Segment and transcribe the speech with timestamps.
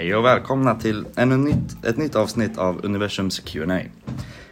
[0.00, 3.80] Hej och välkomna till ännu nytt, ett nytt avsnitt av Universums Q&A.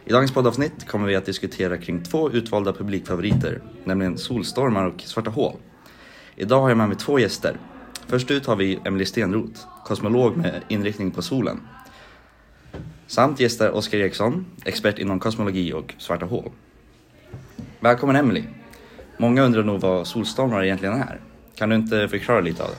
[0.09, 5.29] I dagens poddavsnitt kommer vi att diskutera kring två utvalda publikfavoriter, nämligen solstormar och svarta
[5.29, 5.55] hål.
[6.35, 7.57] Idag har jag med mig två gäster.
[8.07, 11.61] Först ut har vi Emelie Stenroth, kosmolog med inriktning på solen.
[13.07, 16.51] Samt gästar Oskar Eriksson, expert inom kosmologi och svarta hål.
[17.79, 18.47] Välkommen Emelie!
[19.17, 21.19] Många undrar nog vad solstormar egentligen är.
[21.55, 22.77] Kan du inte förklara lite av det?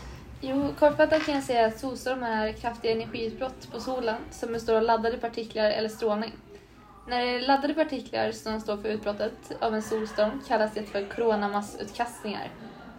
[0.48, 4.82] Jo, kortfattat kan jag säga att solstormar är kraftiga energiutbrott på solen som består av
[4.82, 6.32] laddade partiklar eller strålning.
[7.10, 11.04] När det är laddade partiklar som står för utbrottet av en solstorm kallas det för
[11.04, 12.50] coronamassutkastningar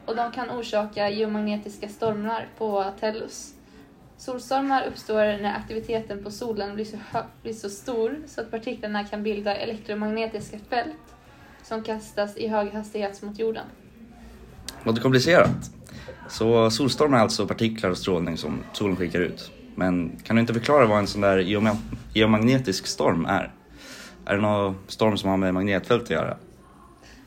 [0.06, 3.54] och de kan orsaka geomagnetiska stormar på Tellus.
[4.18, 6.98] Solstormar uppstår när aktiviteten på solen blir så,
[7.42, 11.16] blir så stor så att partiklarna kan bilda elektromagnetiska fält
[11.64, 13.66] som kastas i hög hastighet mot jorden.
[14.84, 15.72] Låter komplicerat.
[16.30, 19.52] Så solstormar är alltså partiklar och strålning som solen skickar ut.
[19.76, 21.38] Men kan du inte förklara vad en sån där
[22.14, 23.52] geomagnetisk storm är?
[24.26, 26.38] Är det någon storm som har med magnetfält att göra?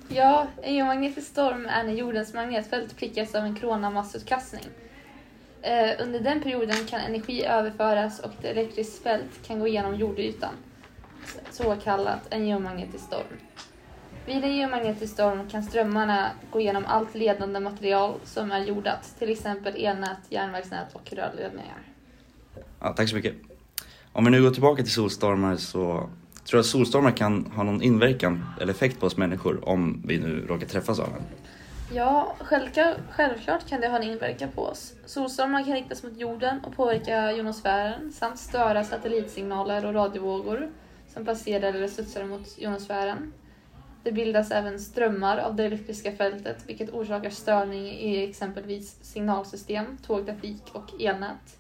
[0.08, 4.64] Ja, en geomagnetisk storm är när jordens magnetfält prickas av en coronamassutkastning.
[5.62, 10.54] Eh, under den perioden kan energi överföras och ett elektriskt fält kan gå igenom jordytan.
[11.50, 13.38] Så kallat en geomagnetisk storm.
[14.26, 19.30] Vid en geomagnetisk storm kan strömmarna gå igenom allt ledande material som är jordat, till
[19.30, 21.82] exempel elnät, järnvägsnät och rörledningar.
[22.80, 23.34] Ja, tack så mycket.
[24.12, 26.10] Om vi nu går tillbaka till solstormar så
[26.44, 30.18] tror du att solstormar kan ha någon inverkan eller effekt på oss människor om vi
[30.18, 31.22] nu råkar träffas av en.
[31.92, 34.92] Ja, självklart, självklart kan det ha en inverkan på oss.
[35.06, 40.70] Solstormar kan riktas mot jorden och påverka jonosfären samt störa satellitsignaler och radiovågor
[41.14, 43.32] som passerar eller studsar mot jonosfären.
[44.02, 50.62] Det bildas även strömmar av det elektriska fältet vilket orsakar störning i exempelvis signalsystem, tågtrafik
[50.72, 51.58] och elnät.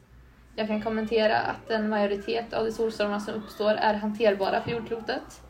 [0.56, 5.40] Jag kan kommentera att en majoritet av de solstormar som uppstår är hanterbara för jordklotet.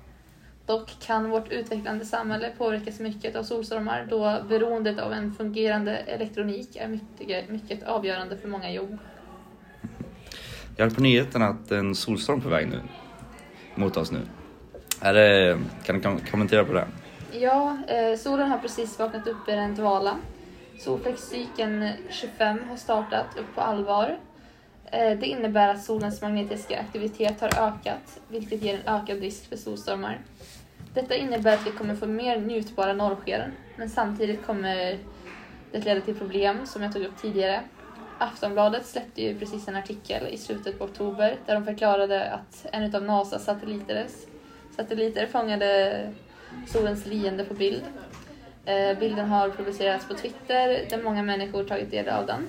[0.66, 6.76] Dock kan vårt utvecklande samhälle påverkas mycket av solstormar då beroendet av en fungerande elektronik
[6.76, 8.98] är mycket, mycket avgörande för många jobb.
[10.76, 12.80] Jag hörde på nyheterna att en solstorm är på väg nu
[13.74, 14.20] mot oss nu.
[15.00, 16.86] Är det, kan du kom- kommentera på det?
[17.32, 20.16] Ja, eh, solen har precis vaknat upp ur en dvala.
[20.78, 24.18] Solfläckscykeln 25 har startat upp på allvar.
[24.94, 29.56] Eh, det innebär att solens magnetiska aktivitet har ökat, vilket ger en ökad risk för
[29.56, 30.20] solstormar.
[30.94, 34.98] Detta innebär att vi kommer få mer njutbara norrsken, men samtidigt kommer
[35.72, 37.60] det leda till problem som jag tog upp tidigare.
[38.18, 42.94] Aftonbladet släppte ju precis en artikel i slutet på oktober där de förklarade att en
[42.94, 44.06] av NASAs satelliter,
[44.76, 46.00] satelliter fångade
[46.66, 47.82] solens leende på bild.
[48.64, 52.46] Eh, bilden har publicerats på Twitter där många människor tagit del av den.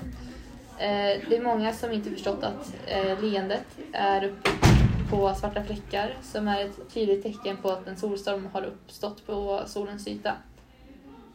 [0.78, 6.18] Eh, det är många som inte förstått att eh, leendet är uppbyggt på svarta fläckar
[6.22, 10.34] som är ett tydligt tecken på att en solstorm har uppstått på solens yta.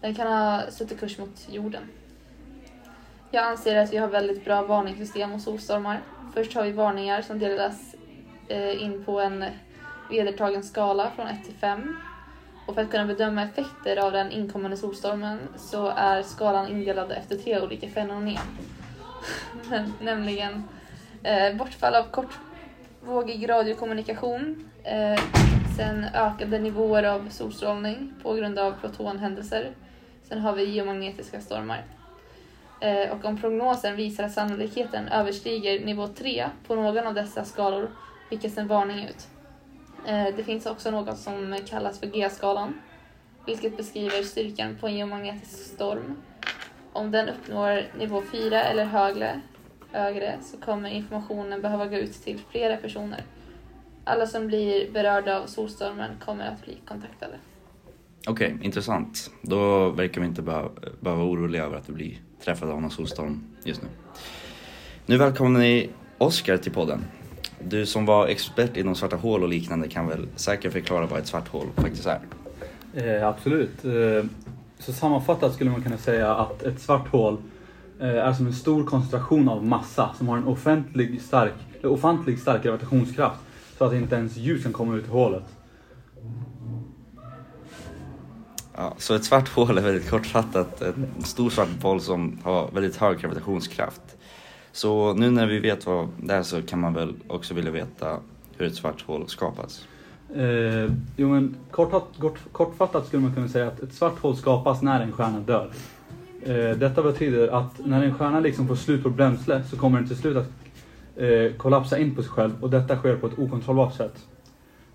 [0.00, 1.82] Den kan ha suttit kurs mot jorden.
[3.30, 6.00] Jag anser att vi har väldigt bra varningssystem mot solstormar.
[6.34, 7.94] Först har vi varningar som delas
[8.48, 9.44] eh, in på en
[10.10, 11.96] vedertagen skala från 1 till 5.
[12.66, 17.36] Och för att kunna bedöma effekter av den inkommande solstormen så är skalan indelad efter
[17.36, 18.38] tre olika fenomen.
[20.00, 20.64] Nämligen
[21.22, 25.20] eh, bortfall av kortvågig radiokommunikation, eh,
[25.76, 29.70] sen ökade nivåer av solstrålning på grund av protonhändelser.
[30.22, 31.84] Sen har vi geomagnetiska stormar.
[32.80, 37.90] Eh, och om prognosen visar att sannolikheten överstiger nivå 3 på någon av dessa skalor
[38.28, 39.28] skickas en varning ut.
[40.06, 42.80] Eh, det finns också något som kallas för G-skalan,
[43.46, 46.16] vilket beskriver styrkan på en geomagnetisk storm.
[46.92, 49.40] Om den uppnår nivå 4 eller högre,
[49.90, 53.24] högre så kommer informationen behöva gå ut till flera personer.
[54.04, 57.34] Alla som blir berörda av solstormen kommer att bli kontaktade.
[58.26, 59.30] Okej, intressant.
[59.42, 60.68] Då verkar vi inte behöva,
[61.00, 63.88] behöva vara oroliga över att vi blir träffade av någon solstorm just nu.
[65.06, 67.04] Nu välkomnar ni Oskar till podden.
[67.64, 71.26] Du som var expert inom svarta hål och liknande kan väl säkert förklara vad ett
[71.26, 72.20] svart hål faktiskt är?
[72.94, 73.84] Eh, absolut.
[73.84, 74.24] Eh,
[74.80, 77.36] så sammanfattat skulle man kunna säga att ett svart hål
[78.00, 82.38] eh, är som en stor koncentration av massa som har en offentlig stark, eller ofantlig
[82.38, 83.40] stark gravitationskraft
[83.78, 85.44] så att inte ens ljus kan komma ut i hålet.
[88.76, 92.96] Ja, så ett svart hål är väldigt kortfattat en stor svart boll som har väldigt
[92.96, 94.02] hög gravitationskraft.
[94.72, 98.18] Så nu när vi vet vad det är så kan man väl också vilja veta
[98.56, 99.86] hur ett svart hål skapas.
[100.34, 104.82] Eh, jo, men kortfattat, kort, kortfattat skulle man kunna säga att ett svart hål skapas
[104.82, 105.70] när en stjärna dör.
[106.42, 110.08] Eh, detta betyder att när en stjärna liksom får slut på bränsle så kommer den
[110.08, 110.50] till slut att
[111.16, 114.26] eh, kollapsa in på sig själv och detta sker på ett okontrollerbart sätt.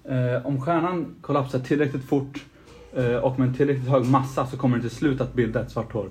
[0.03, 2.45] Eh, om stjärnan kollapsar tillräckligt fort
[2.93, 5.71] eh, och med en tillräckligt hög massa så kommer den till slut att bilda ett
[5.71, 6.09] svart hål.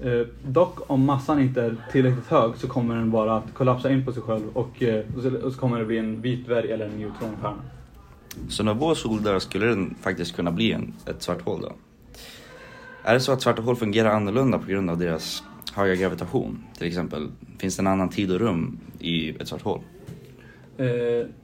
[0.00, 4.04] Eh, dock om massan inte är tillräckligt hög så kommer den bara att kollapsa in
[4.04, 6.72] på sig själv och, eh, och, så, och så kommer det bli en vit dvärg
[6.72, 7.62] eller en neutronstjärna.
[8.48, 11.72] Så när vår sol dör skulle den faktiskt kunna bli en, ett svart hål då?
[13.04, 15.42] Är det så att svarta hål fungerar annorlunda på grund av deras
[15.74, 16.64] höga gravitation?
[16.78, 17.28] Till exempel,
[17.58, 19.80] finns det en annan tid och rum i ett svart hål?
[20.78, 20.86] Eh,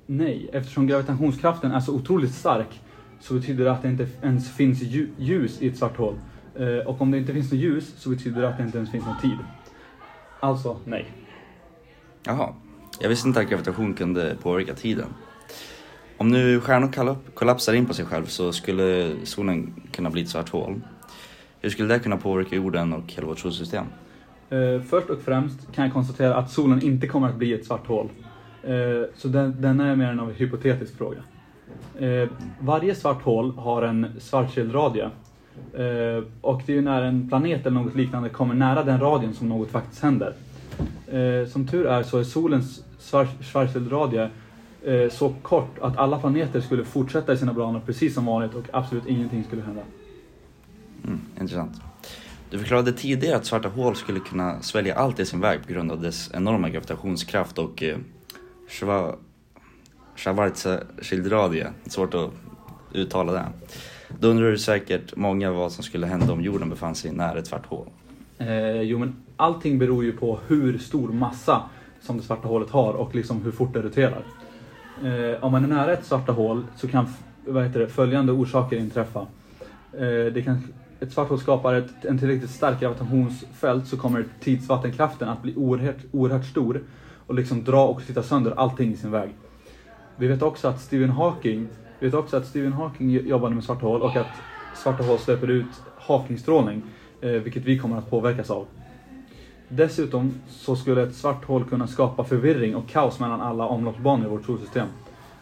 [0.06, 2.80] nej, eftersom gravitationskraften är så otroligt stark
[3.20, 6.14] så betyder det att det inte ens finns lju- ljus i ett svart hål.
[6.54, 8.90] Eh, och om det inte finns något ljus så betyder det att det inte ens
[8.90, 9.38] finns någon tid.
[10.40, 11.12] Alltså, nej.
[12.24, 12.54] Jaha,
[13.00, 15.06] jag visste inte att gravitation kunde påverka tiden.
[16.18, 20.48] Om nu stjärnor kollapsar in på sig själv så skulle solen kunna bli ett svart
[20.48, 20.80] hål.
[21.60, 23.84] Hur skulle det kunna påverka jorden och hela vårt solsystem?
[24.50, 27.86] Eh, först och främst kan jag konstatera att solen inte kommer att bli ett svart
[27.86, 28.08] hål.
[28.62, 28.72] Eh,
[29.16, 31.18] så den, den är mer en av en hypotetisk fråga.
[31.98, 32.28] Eh,
[32.60, 35.10] varje svart hål har en Schwarzschildradie.
[35.74, 39.34] Eh, och det är ju när en planet eller något liknande kommer nära den radien
[39.34, 40.32] som något faktiskt händer.
[41.06, 44.30] Eh, som tur är så är solens Schwar- Schwarzschildradie
[44.86, 48.64] eh, så kort att alla planeter skulle fortsätta i sina banor precis som vanligt och
[48.72, 49.82] absolut ingenting skulle hända.
[51.04, 51.72] Mm, intressant.
[52.50, 55.92] Du förklarade tidigare att svarta hål skulle kunna svälja allt i sin väg på grund
[55.92, 57.96] av dess enorma gravitationskraft och eh,
[58.68, 59.14] Schwa-
[60.16, 61.66] Schwarzschildradie.
[61.86, 62.30] Svårt att
[62.92, 63.44] uttala det.
[64.20, 67.46] Då undrar du säkert många vad som skulle hända om jorden befann sig nära ett
[67.46, 67.86] svart hål.
[68.38, 71.62] Eh, jo men allting beror ju på hur stor massa
[72.00, 74.24] som det svarta hålet har och liksom hur fort det roterar.
[75.04, 77.06] Eh, om man är nära ett svarta hål så kan
[77.46, 79.20] vad heter det, följande orsaker inträffa.
[79.92, 80.62] Eh, det kan,
[81.00, 85.98] ett svart hål skapar ett, en tillräckligt starkt gravitationsfält så kommer tidsvattenkraften att bli oerhört,
[86.12, 86.80] oerhört stor
[87.26, 89.30] och liksom dra och slita sönder allting i sin väg.
[90.16, 93.86] Vi vet också att Stephen Hawking, vi vet också att Stephen Hawking jobbade med svarta
[93.86, 94.26] hål och att
[94.74, 96.82] svarta hål släpper ut Hawkingstrålning,
[97.20, 98.66] eh, vilket vi kommer att påverkas av.
[99.68, 104.28] Dessutom så skulle ett svart hål kunna skapa förvirring och kaos mellan alla omloppsbanor i
[104.28, 104.88] vårt solsystem.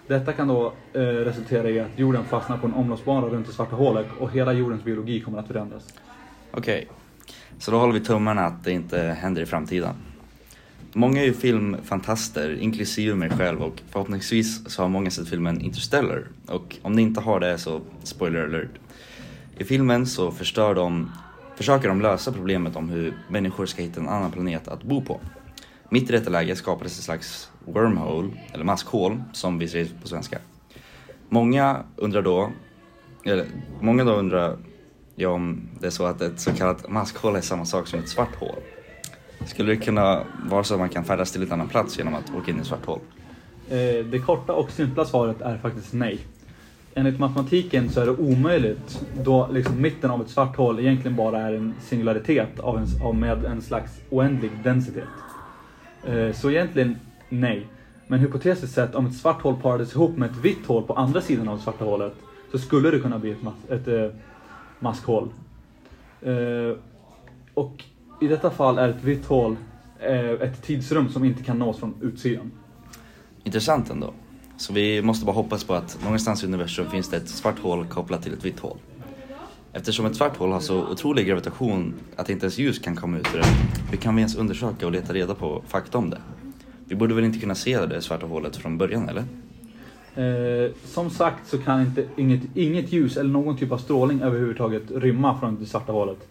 [0.06, 3.76] Detta kan då eh, resultera i att jorden fastnar på en omloppsbana runt det svarta
[3.76, 5.94] hålet och hela jordens biologi kommer att förändras.
[6.50, 6.88] Okej,
[7.58, 9.94] så då håller vi tummarna att det inte händer i framtiden.
[10.92, 16.24] Många är ju filmfantaster, inklusive mig själv och förhoppningsvis så har många sett filmen Interstellar.
[16.46, 18.70] Och om ni inte har det så spoiler alert.
[19.58, 21.10] I filmen så förstör de,
[21.56, 25.20] försöker de lösa problemet om hur människor ska hitta en annan planet att bo på.
[25.88, 30.38] Mitt i detta läge skapades ett slags wormhole, eller maskhål, som vi säger på svenska.
[31.28, 32.50] Många undrar då,
[33.24, 33.46] eller
[33.80, 34.56] många då undrar
[35.14, 38.08] ja, om det är så att ett så kallat maskhål är samma sak som ett
[38.08, 38.58] svart hål.
[39.46, 42.34] Skulle det kunna vara så att man kan färdas till en annan plats genom att
[42.34, 43.00] åka in i ett svart hål?
[43.68, 46.18] Eh, det korta och simpla svaret är faktiskt nej.
[46.96, 51.40] Enligt matematiken så är det omöjligt då liksom mitten av ett svart hål egentligen bara
[51.40, 55.08] är en singularitet av en, av med en slags oändlig densitet.
[56.06, 56.96] Eh, så egentligen
[57.28, 57.66] nej.
[58.06, 61.20] Men hypotetiskt sett om ett svart hål parades ihop med ett vitt hål på andra
[61.20, 62.14] sidan av det svarta hålet
[62.52, 64.18] så skulle det kunna bli ett, mas- ett eh,
[64.78, 65.28] maskhål.
[66.22, 66.76] Eh,
[67.54, 67.84] och
[68.20, 69.56] i detta fall är ett vitt hål
[70.00, 72.50] eh, ett tidsrum som inte kan nås från utsidan.
[73.44, 74.12] Intressant ändå.
[74.56, 77.86] Så vi måste bara hoppas på att någonstans i universum finns det ett svart hål
[77.86, 78.78] kopplat till ett vitt hål.
[79.72, 83.34] Eftersom ett svart hål har så otrolig gravitation att inte ens ljus kan komma ut
[83.34, 83.46] ur det,
[83.90, 86.20] hur kan vi ens undersöka och leta reda på fakta om det?
[86.84, 89.24] Vi borde väl inte kunna se det svarta hålet från början, eller?
[90.16, 94.82] Eh, som sagt så kan inte, inget, inget ljus eller någon typ av strålning överhuvudtaget
[94.90, 96.28] rymma från det svarta hålet.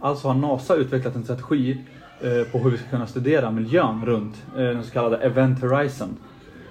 [0.00, 1.78] Alltså har NASA utvecklat en strategi
[2.20, 6.16] eh, på hur vi ska kunna studera miljön runt eh, den så kallade Event Horizon.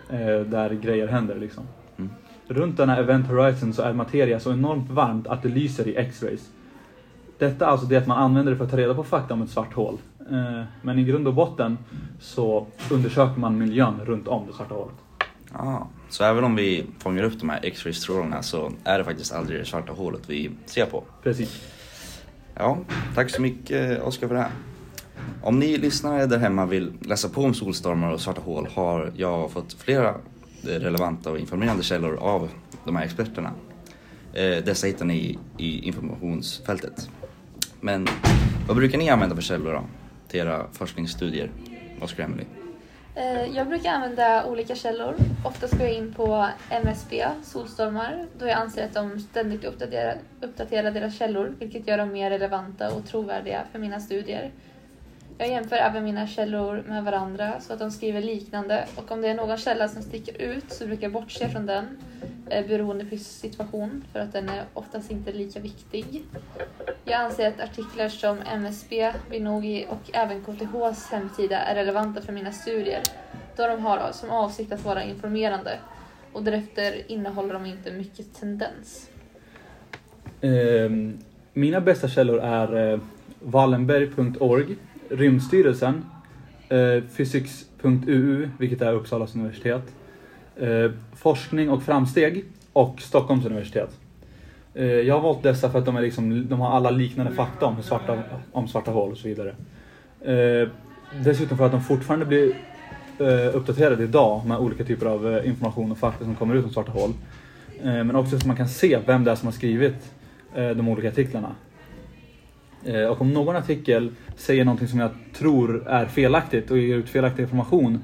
[0.09, 1.63] Eh, där grejer händer liksom.
[1.97, 2.11] Mm.
[2.47, 6.49] Runt denna Event Horizon så är materia så enormt varmt att det lyser i X-rays.
[7.37, 9.41] Detta är alltså det att man använder det för att ta reda på fakta om
[9.41, 9.97] ett svart hål.
[10.31, 11.77] Eh, men i grund och botten
[12.19, 14.95] så undersöker man miljön runt om det svarta hålet.
[15.53, 19.59] Ja, så även om vi fångar upp de här X-ray-strålarna så är det faktiskt aldrig
[19.59, 21.03] det svarta hålet vi ser på.
[21.23, 21.73] Precis.
[22.55, 22.77] Ja,
[23.15, 24.51] tack så mycket Oskar för det här.
[25.43, 29.51] Om ni lyssnare där hemma vill läsa på om solstormar och svarta hål har jag
[29.51, 32.49] fått flera eh, relevanta och informerande källor av
[32.85, 33.51] de här experterna.
[34.33, 37.09] Eh, dessa hittar ni i informationsfältet.
[37.81, 38.07] Men
[38.67, 39.83] vad brukar ni använda för källor då?
[40.27, 41.51] Till era forskningsstudier?
[41.99, 45.15] Vad ska eh, Jag brukar använda olika källor.
[45.45, 50.91] Oftast går jag in på MSB, Solstormar, då jag anser att de ständigt uppdaterar, uppdaterar
[50.91, 54.51] deras källor, vilket gör dem mer relevanta och trovärdiga för mina studier.
[55.41, 59.27] Jag jämför även mina källor med varandra så att de skriver liknande och om det
[59.27, 61.97] är någon källa som sticker ut så brukar jag bortse från den
[62.49, 66.23] eh, beroende på situation för att den är oftast inte lika viktig.
[67.05, 72.51] Jag anser att artiklar som MSB, Vinogi och även KTHs hemsida är relevanta för mina
[72.51, 73.01] studier
[73.55, 75.77] då de har som avsikt att vara informerande
[76.33, 79.09] och därefter innehåller de inte mycket tendens.
[80.41, 81.17] Ehm,
[81.53, 82.99] mina bästa källor är eh,
[83.39, 84.77] Wallenberg.org,
[85.09, 86.05] Rymdstyrelsen,
[86.69, 89.83] eh, Physics.uu, vilket är Uppsalas universitet,
[90.57, 93.89] eh, Forskning och framsteg och Stockholms universitet.
[94.73, 97.65] Eh, jag har valt dessa för att de, är liksom, de har alla liknande fakta
[97.65, 99.55] om svarta, om svarta hål och så vidare.
[100.21, 100.69] Eh,
[101.23, 102.53] dessutom för att de fortfarande blir
[103.19, 106.71] eh, uppdaterade idag med olika typer av eh, information och fakta som kommer ut om
[106.71, 107.09] svarta hål.
[107.83, 110.11] Eh, men också så att man kan se vem det är som har skrivit
[110.55, 111.55] eh, de olika artiklarna.
[112.85, 117.09] Eh, och om någon artikel säger någonting som jag tror är felaktigt och ger ut
[117.09, 117.99] felaktig information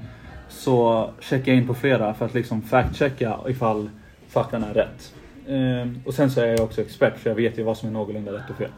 [0.48, 3.90] så checkar jag in på flera för att liksom fact-checka ifall
[4.28, 5.14] faktan är rätt.
[5.46, 7.92] Eh, och sen så är jag också expert för jag vet ju vad som är
[7.92, 8.70] någorlunda rätt och fel.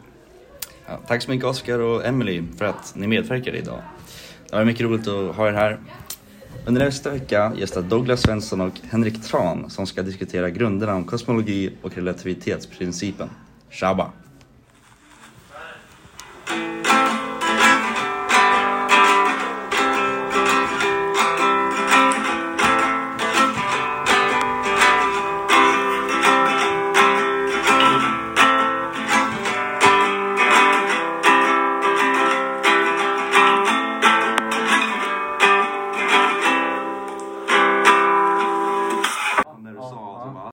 [0.87, 3.79] Ja, tack så mycket Oskar och Emily för att ni medverkade idag.
[4.49, 5.79] Det var mycket roligt att ha er här.
[6.65, 11.71] Under nästa vecka gästar Douglas Svensson och Henrik Tran som ska diskutera grunderna om kosmologi
[11.81, 13.29] och relativitetsprincipen.
[13.69, 14.11] Shabba!